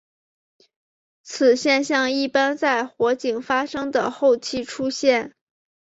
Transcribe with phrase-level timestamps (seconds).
[1.21, 5.35] 此现象一般在火警发生的后期出现。